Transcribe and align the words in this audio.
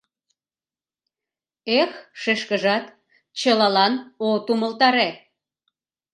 —Эх-х, 1.81 1.95
шешкыжат, 2.21 2.85
чылалан 3.39 3.93
от 4.29 4.45
умылтаре. 4.53 5.09